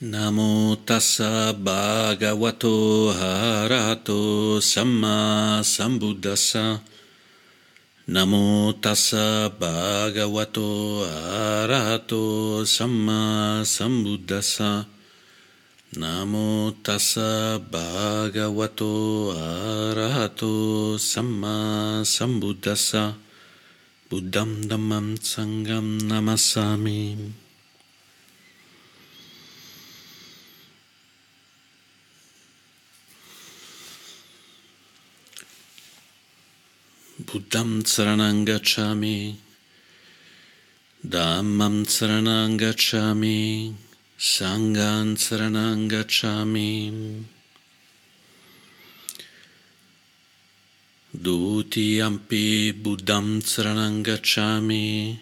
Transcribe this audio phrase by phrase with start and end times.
[0.00, 6.78] Namo tassa bhagavato arahato samma sambuddhassa.
[8.06, 14.86] Namo tassa bhagavato arahato samma sambuddhassa.
[15.98, 23.18] Namo tassa bhagavato arahato samma sambuddhassa.
[24.08, 27.47] Buddham dhammam sangam namassami.
[37.28, 39.36] Buddham saranang gacchami,
[41.06, 43.74] Dhammam saranang gacchami,
[44.16, 47.24] Sangham saranang gacchami.
[51.14, 55.18] Dutiyampi Buddham saranang gacchami,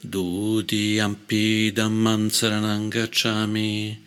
[0.00, 3.98] Dutiyampi Dhammam saranang gacchami,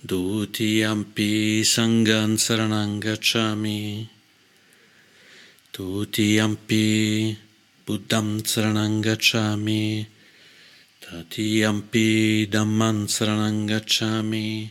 [0.00, 4.08] Dutiyampi Sangham saranang gacchami.
[5.78, 7.38] Tutiyampi
[7.86, 10.04] Buddham saranang gacchami.
[10.98, 14.68] Tatiyampi Dhamman saranang gacchami.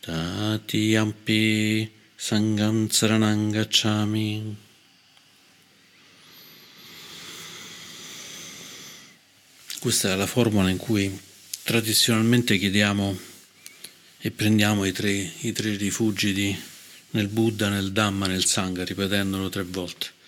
[0.00, 4.56] Tatiyampi Sangham saranang gacchami.
[9.78, 11.20] Questa è la formula in cui
[11.64, 13.18] tradizionalmente chiediamo
[14.16, 16.56] e prendiamo i tre, i tre rifugi di,
[17.10, 20.18] nel Buddha, nel Dhamma, nel Sangha, ripetendolo tre volte.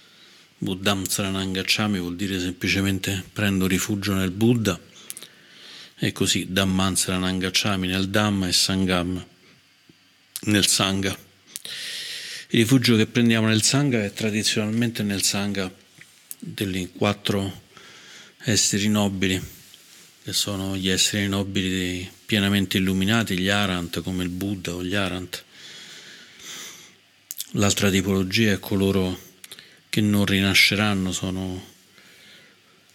[0.62, 4.78] Buddham Saranang Gacchami vuol dire semplicemente prendo rifugio nel Buddha
[5.98, 9.26] e così Dhamman Saranang Gacchami nel Dhamma e Sangam
[10.42, 11.10] nel Sangha.
[12.50, 15.68] Il rifugio che prendiamo nel Sangha è tradizionalmente nel Sangha
[16.38, 17.62] degli quattro
[18.44, 19.42] esseri nobili,
[20.22, 25.44] che sono gli esseri nobili pienamente illuminati, gli Arant come il Buddha o gli Arant.
[27.54, 29.30] L'altra tipologia è coloro
[29.92, 31.62] che non rinasceranno, sono,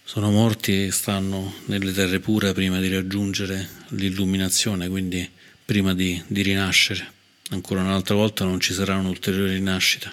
[0.03, 5.29] sono morti e stanno nelle terre pure prima di raggiungere l'illuminazione, quindi
[5.63, 7.13] prima di, di rinascere.
[7.49, 10.11] Ancora un'altra volta non ci sarà un'ulteriore rinascita.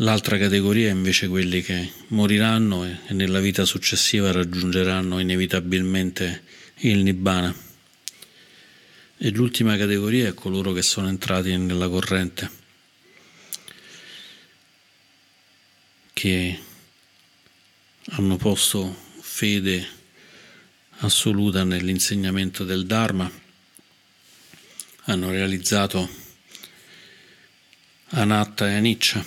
[0.00, 6.42] L'altra categoria è invece quelli che moriranno e nella vita successiva raggiungeranno inevitabilmente
[6.80, 7.56] il Nibbana.
[9.16, 12.64] E l'ultima categoria è coloro che sono entrati nella corrente
[16.18, 16.58] che
[18.12, 18.90] hanno posto
[19.20, 19.86] fede
[21.00, 23.30] assoluta nell'insegnamento del Dharma,
[25.04, 26.08] hanno realizzato
[28.08, 29.22] Anatta e Aniccia,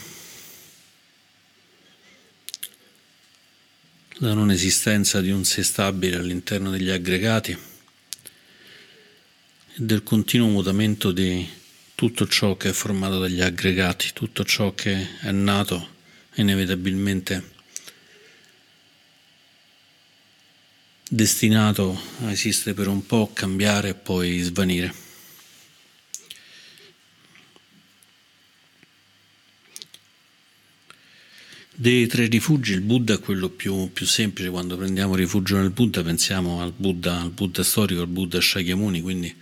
[4.13, 7.59] la non esistenza di un sé stabile all'interno degli aggregati e
[9.75, 11.47] del continuo mutamento di
[11.93, 15.97] tutto ciò che è formato dagli aggregati, tutto ciò che è nato
[16.41, 17.57] inevitabilmente
[21.09, 25.07] destinato a esistere per un po', cambiare e poi svanire.
[31.73, 34.49] Dei tre rifugi, il Buddha è quello più, più, semplice.
[34.49, 39.33] Quando prendiamo rifugio nel Buddha, pensiamo al Buddha, al Buddha storico, al Buddha Shakyamuni, quindi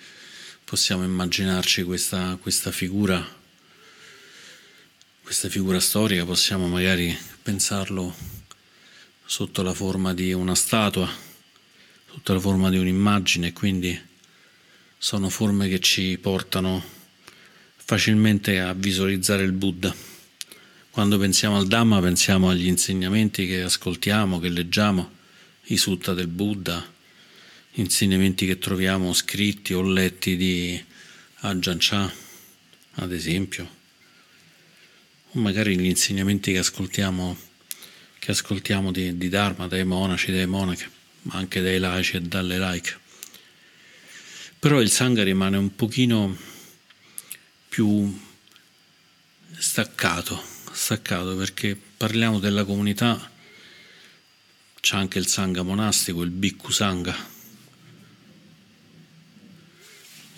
[0.64, 3.37] possiamo immaginarci questa, questa figura
[5.28, 8.16] questa figura storica possiamo magari pensarlo
[9.26, 11.06] sotto la forma di una statua,
[12.10, 14.02] sotto la forma di un'immagine, quindi
[14.98, 16.82] sono forme che ci portano
[17.76, 19.94] facilmente a visualizzare il Buddha.
[20.92, 25.12] Quando pensiamo al Dhamma pensiamo agli insegnamenti che ascoltiamo, che leggiamo,
[25.66, 26.90] i sutta del Buddha,
[27.72, 30.82] insegnamenti che troviamo scritti o letti di
[31.40, 32.14] Ajahn Chah,
[32.94, 33.76] ad esempio
[35.38, 37.38] magari gli insegnamenti che ascoltiamo,
[38.20, 40.90] che ascoltiamo di, di Dharma dai monaci, dai monache,
[41.24, 43.00] ma anche dai laici e dalle laiche.
[44.60, 46.36] Però il Sangha rimane un pochino
[47.70, 48.20] più
[49.58, 50.42] staccato,
[50.72, 53.32] staccato perché parliamo della comunità,
[54.80, 57.16] c'è anche il Sangha monastico, il Bhikkhu Sangha,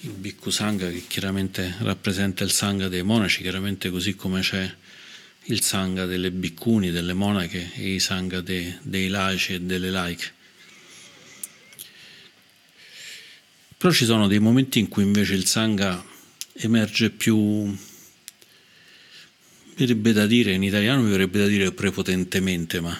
[0.02, 4.74] il Bhikkhu Sangha che chiaramente rappresenta il Sangha dei monaci, chiaramente così come c'è
[5.46, 10.32] il Sangha delle Bhikkhuni, delle monache e i Sangha de, dei laici e delle laiche.
[13.78, 16.04] Però ci sono dei momenti in cui invece il Sangha
[16.54, 17.76] emerge più,
[19.76, 22.98] verrebbe da dire, in italiano mi verrebbe da dire prepotentemente, ma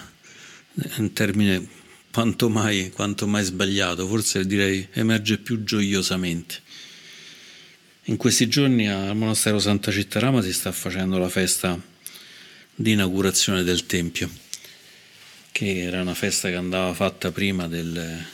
[0.74, 1.66] è un termine
[2.10, 6.68] quanto mai, quanto mai sbagliato, forse direi emerge più gioiosamente.
[8.10, 11.80] In questi giorni al monastero Santa Cittarama si sta facendo la festa
[12.74, 14.28] di inaugurazione del Tempio,
[15.52, 18.26] che era una festa che andava fatta prima del,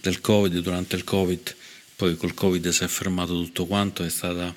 [0.00, 1.56] del Covid, durante il Covid,
[1.96, 4.54] poi col Covid si è fermato tutto quanto, è stata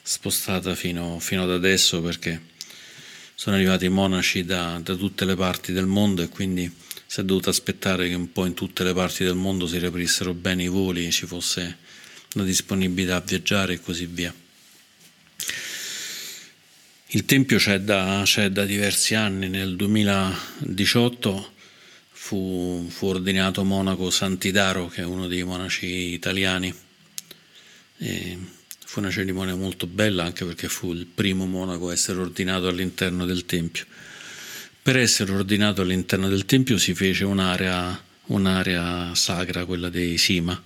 [0.00, 2.40] spostata fino, fino ad adesso perché
[3.34, 6.72] sono arrivati monaci da, da tutte le parti del mondo e quindi
[7.04, 10.34] si è dovuto aspettare che un po' in tutte le parti del mondo si riaprissero
[10.34, 11.78] bene i voli, ci fosse
[12.32, 14.34] la disponibilità a viaggiare e così via.
[17.10, 21.52] Il Tempio c'è da, c'è da diversi anni, nel 2018
[22.10, 26.74] fu, fu, ordinato monaco Santidaro, che è uno dei monaci italiani.
[27.96, 28.38] E
[28.84, 33.24] fu una cerimonia molto bella anche perché fu il primo monaco a essere ordinato all'interno
[33.24, 33.86] del Tempio.
[34.82, 40.62] Per essere ordinato all'interno del Tempio si fece un'area, un'area sacra, quella dei Sima,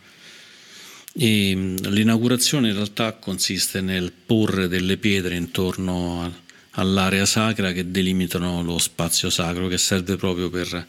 [1.14, 6.40] e mm, l'inaugurazione in realtà consiste nel porre delle pietre intorno
[6.72, 10.86] all'area sacra che delimitano lo spazio sacro, che serve proprio per,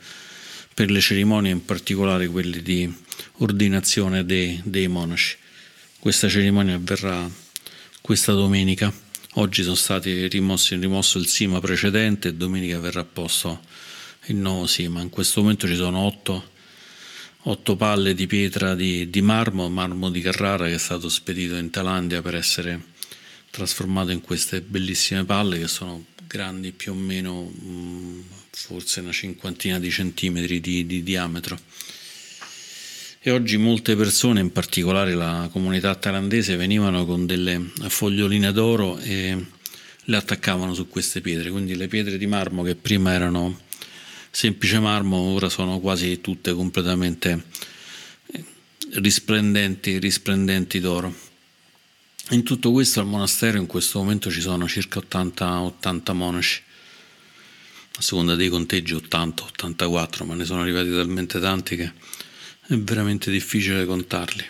[0.73, 2.91] per le cerimonie, in particolare quelle di
[3.37, 5.35] ordinazione dei, dei monaci.
[5.99, 7.29] Questa cerimonia avverrà
[8.01, 8.93] questa domenica.
[9.37, 13.61] Oggi sono stati rimossi, rimosso il sima precedente e domenica verrà posto
[14.27, 15.01] il nuovo sima.
[15.01, 16.51] In questo momento ci sono otto
[17.43, 21.69] otto palle di pietra di, di, marmo, marmo di Carrara che è stato spedito in
[21.69, 22.91] Thailandia per essere
[23.49, 29.79] trasformato in queste bellissime palle che sono grandi più o meno mm, forse una cinquantina
[29.79, 31.59] di centimetri di, di diametro.
[33.25, 39.45] E oggi molte persone, in particolare la comunità thailandese, venivano con delle foglioline d'oro e
[40.05, 41.49] le attaccavano su queste pietre.
[41.49, 43.61] Quindi le pietre di marmo che prima erano
[44.35, 47.45] semplice marmo ora sono quasi tutte completamente
[48.31, 48.43] eh,
[48.93, 51.13] risplendenti, risplendenti d'oro.
[52.31, 56.61] In tutto questo al monastero in questo momento ci sono circa 80, 80 monaci,
[57.95, 61.91] a seconda dei conteggi 80-84, ma ne sono arrivati talmente tanti che
[62.65, 64.43] è veramente difficile contarli.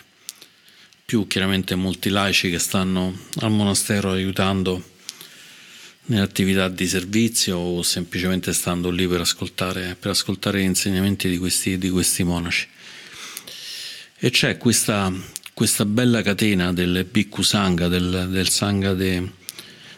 [1.04, 4.92] Più chiaramente molti laici che stanno al monastero aiutando
[6.06, 11.78] nell'attività di servizio o semplicemente stando lì per ascoltare, per ascoltare gli insegnamenti di questi,
[11.78, 12.66] di questi monaci.
[14.18, 15.12] E c'è questa,
[15.52, 19.30] questa bella catena del Bhikkhu Sangha, del, del Sangha de,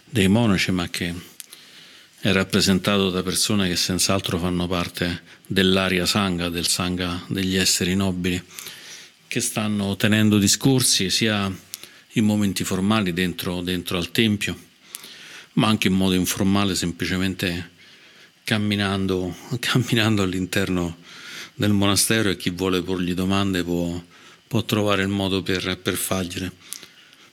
[0.05, 1.15] dei monaci, ma che
[2.21, 8.43] è rappresentato da persone che senz'altro fanno parte dell'aria Sangha, del Sangha degli esseri nobili,
[9.29, 11.53] che stanno tenendo discorsi sia
[12.13, 14.66] in momenti formali dentro, dentro al Tempio,
[15.57, 17.71] ma anche in modo informale, semplicemente
[18.45, 20.97] camminando, camminando all'interno
[21.55, 24.01] del monastero e chi vuole porgli domande può,
[24.47, 26.53] può trovare il modo per, per fargliele.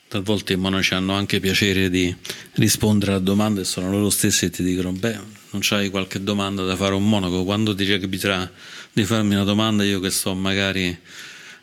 [0.07, 2.15] Talvolta i monaci hanno anche piacere di
[2.53, 5.19] rispondere a domande e sono loro stessi che ti dicono: Beh,
[5.51, 7.43] non c'hai qualche domanda da fare a un monaco?
[7.43, 8.49] Quando ti capiterà
[8.91, 10.95] di farmi una domanda, io che sto magari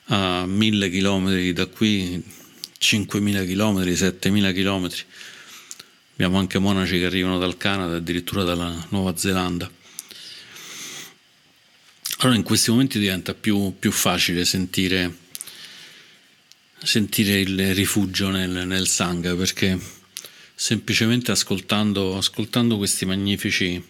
[0.07, 2.21] a mille chilometri da qui,
[2.81, 5.03] 5.000 chilometri, 7.000 chilometri,
[6.21, 9.71] Abbiamo anche monaci che arrivano dal Canada, addirittura dalla Nuova Zelanda.
[12.19, 15.17] Allora in questi momenti diventa più, più facile sentire,
[16.83, 19.81] sentire, il rifugio nel, nel Sangha perché
[20.55, 23.83] semplicemente ascoltando, ascoltando questi magnifici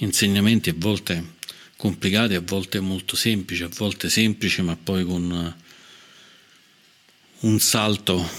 [0.00, 1.36] insegnamenti, a volte
[1.78, 5.56] complicati, a volte molto semplici, a volte semplici, ma poi con
[7.40, 8.30] un salto,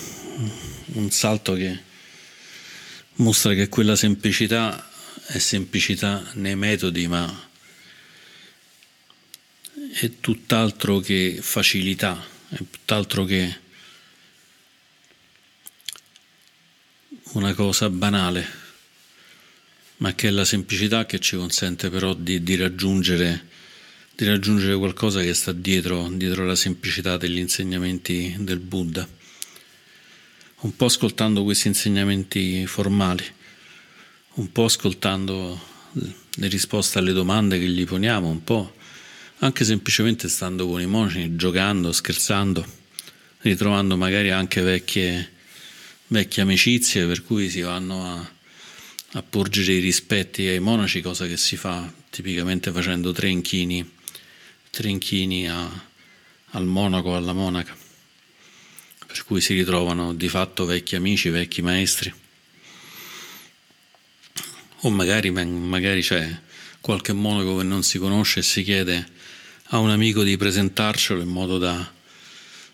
[0.93, 1.86] un salto che
[3.17, 4.89] mostra che quella semplicità
[5.27, 7.49] è semplicità nei metodi, ma
[9.93, 13.59] è tutt'altro che facilità, è tutt'altro che
[17.33, 18.47] una cosa banale,
[19.97, 23.47] ma che è la semplicità che ci consente però di, di, raggiungere,
[24.15, 29.16] di raggiungere, qualcosa che sta dietro, dietro la semplicità degli insegnamenti del Buddha
[30.59, 33.23] un po' ascoltando questi insegnamenti formali,
[34.35, 35.59] un po' ascoltando
[35.91, 38.73] le risposte alle domande che gli poniamo, un po'
[39.39, 42.65] anche semplicemente stando con i monaci, giocando, scherzando,
[43.41, 45.31] ritrovando magari anche vecchie,
[46.07, 48.31] vecchie amicizie per cui si vanno a,
[49.11, 53.87] a porgere i rispetti ai monaci, cosa che si fa tipicamente facendo tre inchini,
[54.71, 55.69] tre inchini a,
[56.51, 57.85] al monaco o alla monaca
[59.07, 62.13] per cui si ritrovano di fatto vecchi amici, vecchi maestri.
[64.81, 66.39] O magari, magari c'è
[66.81, 69.07] qualche monaco che non si conosce e si chiede
[69.69, 71.91] a un amico di presentarcelo in modo da,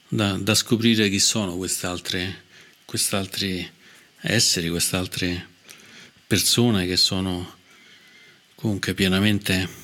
[0.08, 3.72] da, da scoprire chi sono quest'altri
[4.22, 5.48] esseri, queste altre
[6.28, 7.58] persone che sono
[8.56, 9.82] comunque pienamente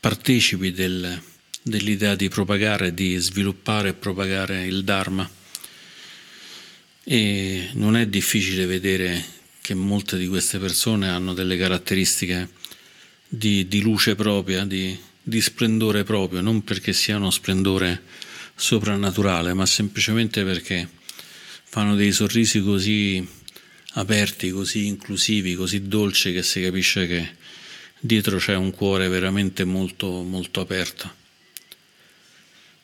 [0.00, 1.22] partecipi del,
[1.62, 5.28] dell'idea di propagare, di sviluppare e propagare il Dharma.
[7.04, 9.24] E non è difficile vedere
[9.60, 12.48] che molte di queste persone hanno delle caratteristiche
[13.28, 18.02] di, di luce propria, di, di splendore proprio, non perché sia uno splendore
[18.54, 20.88] soprannaturale, ma semplicemente perché
[21.64, 23.26] fanno dei sorrisi così
[23.94, 27.30] aperti, così inclusivi, così dolci che si capisce che
[27.98, 31.18] dietro c'è un cuore veramente molto, molto aperto.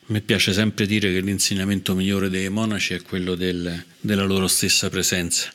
[0.09, 4.89] Mi piace sempre dire che l'insegnamento migliore dei monaci è quello del, della loro stessa
[4.89, 5.51] presenza,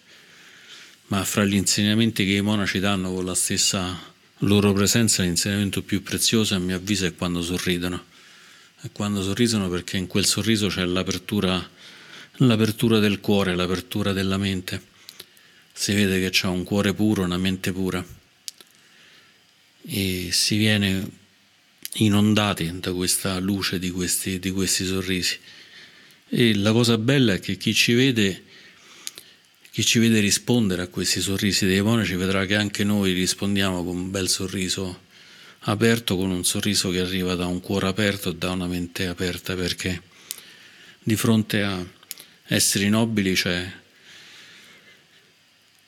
[1.07, 3.99] ma fra gli insegnamenti che i monaci danno con la stessa
[4.41, 8.05] loro presenza, l'insegnamento più prezioso a mio avviso è quando sorridono.
[8.79, 11.71] È quando sorridono perché in quel sorriso c'è l'apertura,
[12.33, 14.83] l'apertura del cuore, l'apertura della mente.
[15.73, 18.05] Si vede che c'è un cuore puro, una mente pura
[19.85, 21.21] e si viene
[21.95, 25.39] inondati da questa luce di questi, di questi sorrisi.
[26.29, 28.45] E la cosa bella è che chi ci vede,
[29.71, 33.97] chi ci vede rispondere a questi sorrisi dei monaci vedrà che anche noi rispondiamo con
[33.97, 35.11] un bel sorriso
[35.61, 39.55] aperto, con un sorriso che arriva da un cuore aperto e da una mente aperta,
[39.55, 40.03] perché
[41.03, 41.85] di fronte a
[42.47, 43.71] esseri nobili c'è,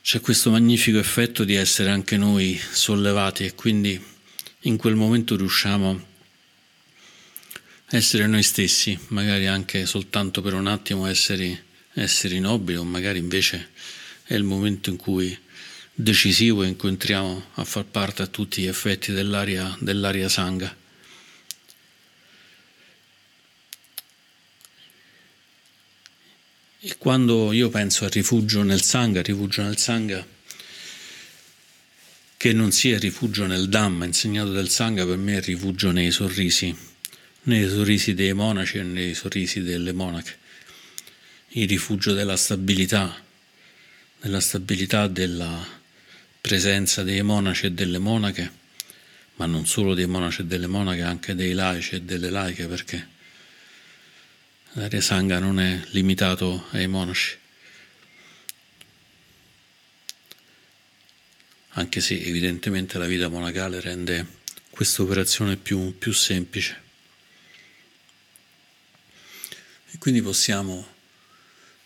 [0.02, 4.12] c'è questo magnifico effetto di essere anche noi sollevati e quindi
[4.66, 5.90] in quel momento riusciamo
[7.86, 11.58] a essere noi stessi, magari anche soltanto per un attimo esseri,
[11.94, 13.70] esseri nobili, o magari invece
[14.24, 15.36] è il momento in cui
[15.92, 20.74] decisivo in cui entriamo a far parte a tutti gli effetti dell'aria, dell'aria sanga.
[26.80, 30.26] E quando io penso al rifugio nel sangha, rifugio nel sangha,
[32.44, 36.76] che non sia rifugio nel Dhamma insegnato del Sangha, per me è rifugio nei sorrisi,
[37.44, 40.36] nei sorrisi dei monaci e nei sorrisi delle monache,
[41.52, 43.18] il rifugio della stabilità,
[44.20, 45.66] della stabilità della
[46.38, 48.52] presenza dei monaci e delle monache,
[49.36, 53.08] ma non solo dei monaci e delle monache, anche dei laici e delle laiche, perché
[54.72, 57.38] l'area Sangha non è limitato ai monaci.
[61.74, 64.26] Anche se evidentemente la vita monacale rende
[64.70, 66.82] questa operazione più, più semplice.
[69.90, 70.86] E quindi possiamo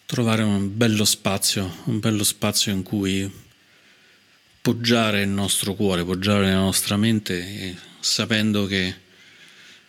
[0.06, 3.30] trovare un bello spazio, un bello spazio in cui
[4.60, 8.94] poggiare il nostro cuore, poggiare la nostra mente, sapendo che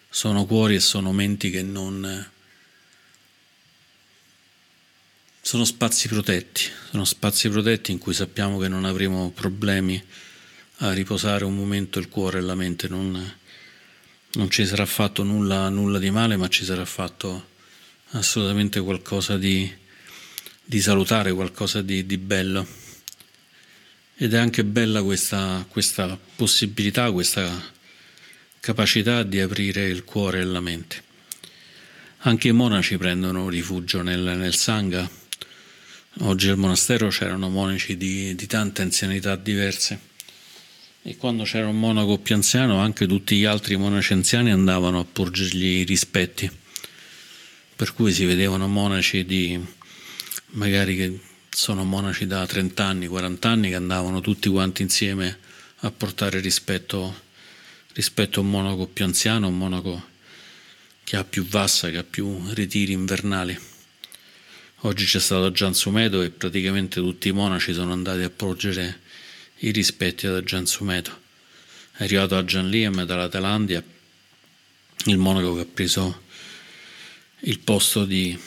[0.10, 2.29] sono cuori e sono menti che non
[5.50, 10.00] sono spazi protetti, sono spazi protetti in cui sappiamo che non avremo problemi
[10.82, 13.34] a riposare un momento il cuore e la mente, non,
[14.34, 17.48] non ci sarà fatto nulla, nulla, di male, ma ci sarà fatto
[18.12, 19.68] assolutamente qualcosa di,
[20.63, 22.68] di salutare, qualcosa di, di, bello.
[24.18, 27.72] Ed è anche bella questa, questa possibilità, questa
[28.60, 31.03] capacità di aprire il cuore e la mente.
[32.18, 35.18] Anche i monaci prendono rifugio nel, nel Sangha,
[36.21, 40.07] Oggi al monastero c'erano monaci di, di tante anzianità diverse
[41.01, 45.05] e quando c'era un monaco più anziano anche tutti gli altri monaci anziani andavano a
[45.05, 46.51] porgergli i rispetti,
[47.73, 49.57] per cui si vedevano monaci di
[50.47, 55.38] magari che sono monaci da 30 anni, 40 anni che andavano tutti quanti insieme
[55.77, 57.15] a portare rispetto,
[57.93, 60.07] rispetto a un monaco più anziano, un monaco
[61.05, 63.77] che ha più vassa, che ha più ritiri invernali.
[64.83, 69.01] Oggi c'è stato Gian Sumeto e praticamente tutti i monaci sono andati a porgere
[69.57, 71.19] i rispetti da Gian Sumeto.
[71.91, 73.83] È arrivato a Gian Liem dalla Thailandia,
[75.07, 76.21] il monaco che ha preso
[77.39, 78.39] il posto di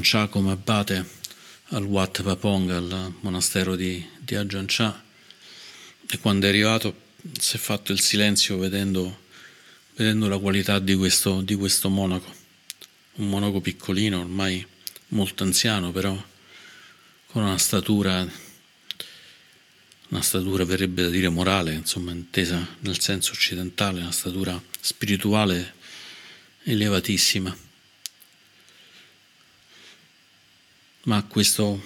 [0.00, 1.08] Chah come abate
[1.66, 5.04] al Wat Papong, al monastero di, di Chah.
[6.10, 7.02] E quando è arrivato
[7.38, 9.20] si è fatto il silenzio vedendo,
[9.94, 12.34] vedendo la qualità di questo, di questo monaco.
[13.18, 14.66] Un monaco piccolino ormai
[15.08, 16.16] molto anziano, però
[17.26, 18.26] con una statura,
[20.08, 25.74] una statura verrebbe da dire morale, insomma, intesa nel senso occidentale, una statura spirituale
[26.64, 27.56] elevatissima.
[31.04, 31.82] Ma questo,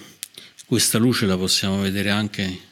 [0.65, 2.71] questa luce la possiamo vedere anche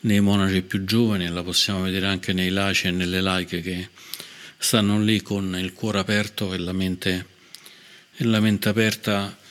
[0.00, 3.88] nei monaci più giovani, la possiamo vedere anche nei laici e nelle laiche che
[4.58, 7.26] stanno lì con il cuore aperto e la mente,
[8.14, 9.44] e la mente aperta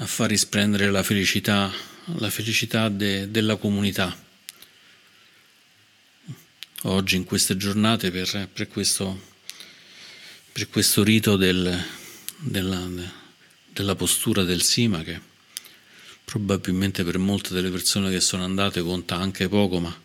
[0.00, 1.72] a far risplendere la felicità,
[2.18, 4.16] la felicità de, della comunità.
[6.82, 9.20] Oggi, in queste giornate, per, per, questo,
[10.52, 11.84] per questo, rito del,
[12.36, 12.88] della,
[13.72, 15.20] della postura del Sima, che
[16.24, 20.02] probabilmente per molte delle persone che sono andate conta anche poco, ma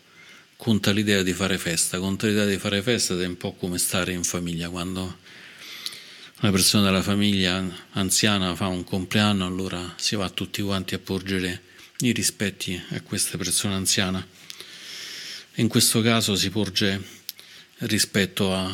[0.56, 3.78] conta l'idea di fare festa, conta l'idea di fare festa ed è un po' come
[3.78, 5.18] stare in famiglia, quando
[6.44, 11.62] una persona della famiglia anziana fa un compleanno, allora si va tutti quanti a porgere
[12.00, 14.24] i rispetti a questa persona anziana.
[15.54, 17.02] In questo caso si porge
[17.78, 18.70] rispetto a,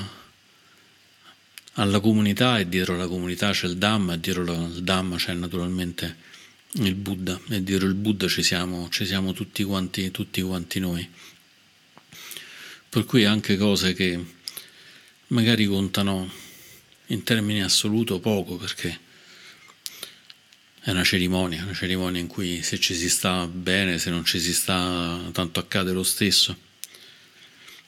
[1.75, 6.17] alla comunità e dietro la comunità c'è il Dhamma e dietro il Dhamma c'è naturalmente
[6.73, 11.09] il Buddha e dietro il Buddha ci siamo, ci siamo tutti, quanti, tutti quanti noi.
[12.89, 14.19] Per cui anche cose che
[15.29, 16.49] magari contano
[17.11, 19.09] in termini assoluto poco perché
[20.83, 24.40] è una cerimonia, una cerimonia in cui se ci si sta bene, se non ci
[24.40, 26.57] si sta tanto accade lo stesso.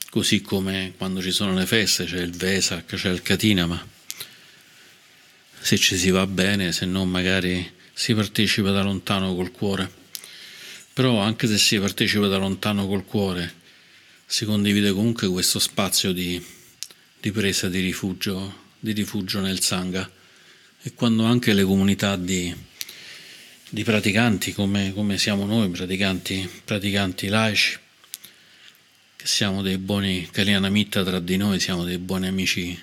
[0.09, 3.83] Così come quando ci sono le feste c'è il Vesak, c'è il Katina, ma
[5.59, 10.01] se ci si va bene, se no magari si partecipa da lontano col cuore.
[10.93, 13.61] Però anche se si partecipa da lontano col cuore,
[14.27, 16.39] si condivide comunque questo spazio di,
[17.19, 20.11] di presa di rifugio, di rifugio nel Sangha.
[20.81, 22.53] E quando anche le comunità di,
[23.69, 27.79] di praticanti, come, come, siamo noi, praticanti, praticanti laici,
[29.15, 32.77] che siamo dei buoni Kalyanamitta tra di noi, siamo dei buoni amici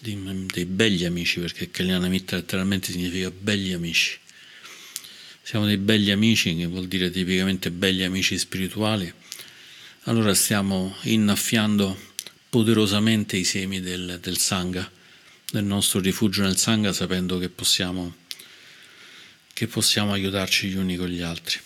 [0.00, 4.16] dei begli amici, perché Kalyanamitta letteralmente significa begli amici.
[5.42, 9.12] Siamo dei begli amici, che vuol dire tipicamente begli amici spirituali.
[10.04, 11.98] Allora stiamo innaffiando
[12.48, 14.90] poderosamente i semi del, del Sangha,
[15.50, 18.14] del nostro rifugio nel Sangha, sapendo che possiamo,
[19.52, 21.58] che possiamo aiutarci gli uni con gli altri.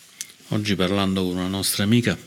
[0.48, 2.18] Oggi parlando con una nostra amica,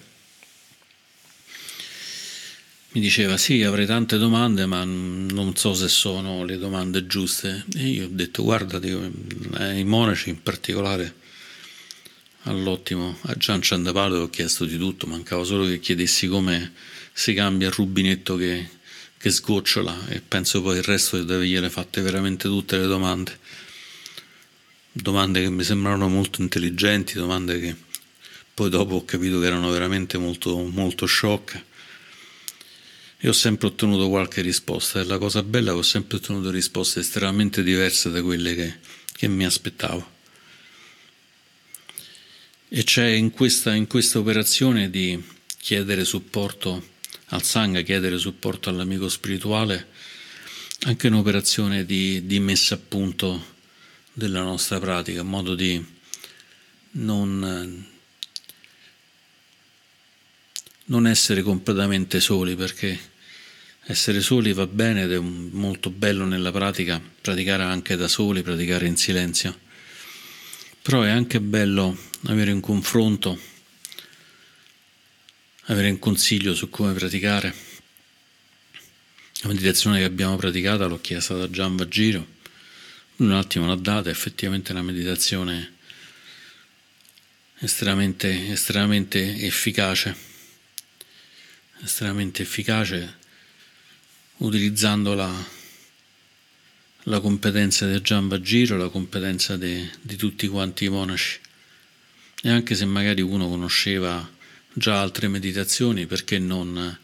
[2.96, 7.66] mi diceva sì, avrei tante domande, ma non so se sono le domande giuste.
[7.76, 9.12] E io ho detto guarda, dico,
[9.56, 11.14] ai monaci in particolare,
[12.46, 16.74] all'ottimo, a Gian Ciandapalo ho chiesto di tutto, mancava solo che chiedessi come
[17.12, 18.70] si cambia il rubinetto che,
[19.18, 23.40] che sgocciola e penso poi il resto di avergliele fatte veramente tutte le domande.
[24.92, 27.76] Domande che mi sembrano molto intelligenti, domande che
[28.54, 31.74] poi dopo ho capito che erano veramente molto, molto sciocche
[33.18, 36.52] e ho sempre ottenuto qualche risposta e la cosa bella è che ho sempre ottenuto
[36.52, 38.76] risposte estremamente diverse da quelle che,
[39.12, 40.15] che mi aspettavo.
[42.68, 45.24] E c'è in questa, in questa operazione di
[45.60, 46.94] chiedere supporto
[47.28, 49.88] al Sangha, chiedere supporto all'amico spirituale,
[50.86, 53.54] anche un'operazione di, di messa a punto
[54.14, 55.84] della nostra pratica, in modo di
[56.92, 57.86] non,
[60.86, 63.00] non essere completamente soli, perché
[63.84, 68.88] essere soli va bene ed è molto bello nella pratica, praticare anche da soli, praticare
[68.88, 69.65] in silenzio.
[70.86, 73.40] Però è anche bello avere un confronto,
[75.64, 77.56] avere un consiglio su come praticare.
[79.42, 82.28] La meditazione che abbiamo praticata l'ho chiesta da Gian Vagiro,
[83.16, 85.74] un attimo l'ha data, effettivamente è una meditazione
[87.62, 90.16] estremamente, estremamente efficace,
[91.82, 93.18] estremamente efficace
[94.38, 95.16] utilizzando
[97.06, 101.40] la, competenza del Giamba Giro, la competenza de, di tutti quanti i monaci.
[102.44, 104.30] E anche se magari uno conosceva
[104.74, 107.00] già altre meditazioni, perché non,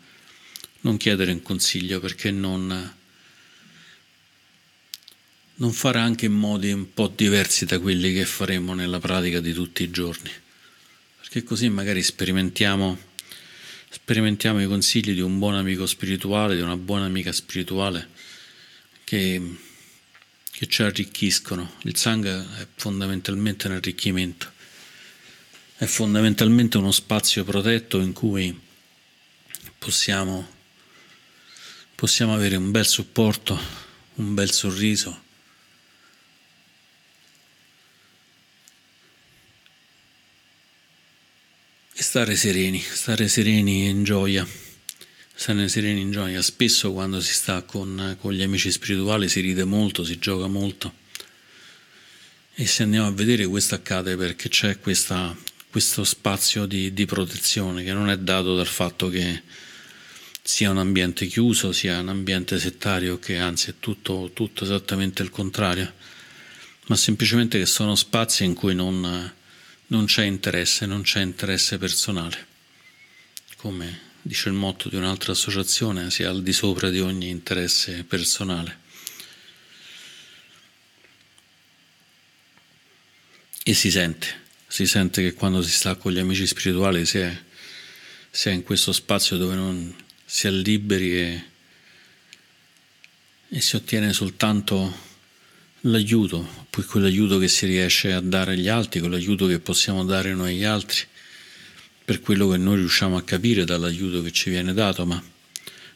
[0.82, 2.94] non chiedere un consiglio, perché non,
[5.56, 9.54] non fare anche in modi un po' diversi da quelli che faremo nella pratica di
[9.54, 10.30] tutti i giorni?
[11.20, 13.10] Perché così magari sperimentiamo
[13.92, 18.08] sperimentiamo i consigli di un buon amico spirituale, di una buona amica spirituale
[19.04, 19.42] che,
[20.62, 21.78] che ci arricchiscono.
[21.86, 24.52] Il Sangha è fondamentalmente un arricchimento,
[25.76, 28.56] è fondamentalmente uno spazio protetto in cui
[29.80, 30.48] possiamo,
[31.96, 33.60] possiamo avere un bel supporto,
[34.16, 35.24] un bel sorriso.
[41.92, 44.48] E stare sereni, stare sereni in gioia,
[45.42, 46.40] stare sereni in gioia.
[46.44, 50.94] Spesso quando si sta con, con gli amici spirituali si ride molto, si gioca molto.
[52.54, 55.36] E se andiamo a vedere questo accade perché c'è questa,
[55.72, 59.42] questo spazio di, di protezione che non è dato dal fatto che
[60.44, 65.32] sia un ambiente chiuso, sia un ambiente settario, che anzi è tutto, tutto esattamente il
[65.32, 65.92] contrario,
[66.86, 69.34] ma semplicemente che sono spazi in cui non,
[69.88, 72.46] non c'è interesse, non c'è interesse personale.
[73.56, 78.80] Come dice il motto di un'altra associazione, sia al di sopra di ogni interesse personale.
[83.64, 84.28] E si sente,
[84.68, 87.42] si sente che quando si sta con gli amici spirituali si è,
[88.30, 91.44] si è in questo spazio dove non si è liberi e,
[93.50, 95.10] e si ottiene soltanto
[95.82, 100.56] l'aiuto, poi quell'aiuto che si riesce a dare agli altri, quell'aiuto che possiamo dare noi
[100.56, 101.06] agli altri
[102.04, 105.22] per quello che noi riusciamo a capire dall'aiuto che ci viene dato, ma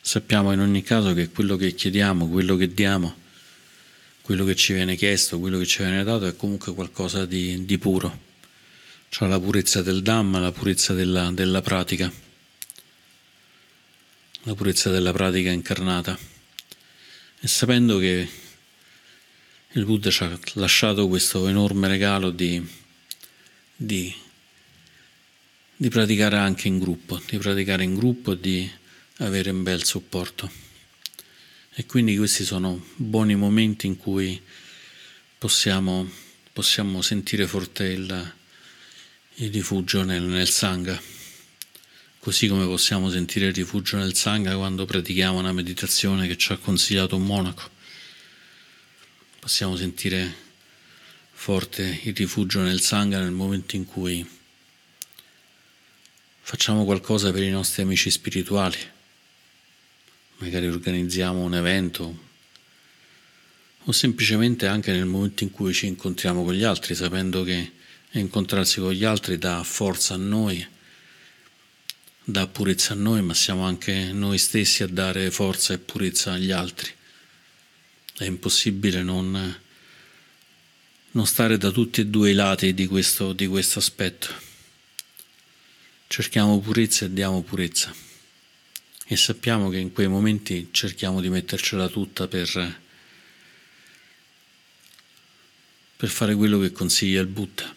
[0.02, 3.24] sappiamo in ogni caso che quello che chiediamo, quello che diamo,
[4.22, 7.78] quello che ci viene chiesto, quello che ci viene dato è comunque qualcosa di, di
[7.78, 8.22] puro,
[9.10, 12.12] cioè la purezza del Dhamma, la purezza della, della pratica,
[14.44, 16.18] la purezza della pratica incarnata.
[17.40, 18.28] E sapendo che
[19.72, 22.66] il Buddha ci ha lasciato questo enorme regalo di,
[23.76, 24.14] di
[25.78, 28.72] di praticare anche in gruppo, di praticare in gruppo e di
[29.18, 30.50] avere un bel supporto.
[31.74, 34.42] E quindi questi sono buoni momenti in cui
[35.38, 36.10] possiamo,
[36.54, 38.34] possiamo sentire forte il,
[39.36, 41.00] il rifugio nel, nel Sangha,
[42.20, 46.58] così come possiamo sentire il rifugio nel Sangha quando pratichiamo una meditazione che ci ha
[46.58, 47.70] consigliato un monaco.
[49.40, 50.44] Possiamo sentire
[51.34, 54.26] forte il rifugio nel Sangha nel momento in cui
[56.48, 58.78] facciamo qualcosa per i nostri amici spirituali,
[60.38, 62.20] magari organizziamo un evento
[63.86, 67.72] o semplicemente anche nel momento in cui ci incontriamo con gli altri, sapendo che
[68.12, 70.64] incontrarsi con gli altri dà forza a noi,
[72.24, 76.52] dà purezza a noi, ma siamo anche noi stessi a dare forza e purezza agli
[76.52, 76.92] altri.
[78.18, 79.60] È impossibile non,
[81.10, 84.45] non stare da tutti e due i lati di questo, di questo aspetto
[86.08, 87.94] cerchiamo purezza e diamo purezza.
[89.08, 92.82] E sappiamo che in quei momenti cerchiamo di mettercela tutta per,
[95.96, 97.74] per fare quello che consiglia il Buddha,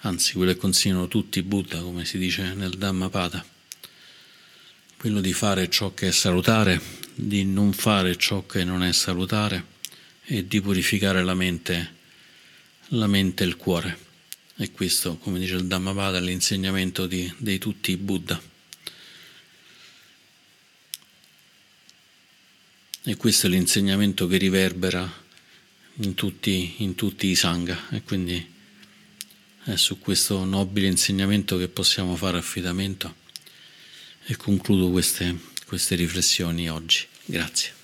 [0.00, 3.44] anzi quello che consigliano tutti i Buddha, come si dice nel Dhammapada,
[4.96, 6.80] quello di fare ciò che è salutare,
[7.14, 9.66] di non fare ciò che non è salutare
[10.24, 11.94] e di purificare la mente,
[12.88, 14.10] la mente e il cuore.
[14.56, 18.40] E questo, come dice il Dhammapada, è l'insegnamento di, di tutti i Buddha.
[23.04, 25.20] E questo è l'insegnamento che riverbera
[25.96, 27.88] in tutti, in tutti i Sangha.
[27.90, 28.50] E quindi
[29.64, 33.16] è su questo nobile insegnamento che possiamo fare affidamento.
[34.24, 35.36] E concludo queste,
[35.66, 37.04] queste riflessioni oggi.
[37.24, 37.81] Grazie.